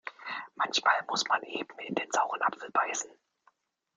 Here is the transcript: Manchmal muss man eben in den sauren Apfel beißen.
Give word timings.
Manchmal 0.55 0.95
muss 1.07 1.27
man 1.27 1.43
eben 1.43 1.77
in 1.77 1.93
den 1.93 2.11
sauren 2.11 2.41
Apfel 2.41 2.71
beißen. 2.71 3.11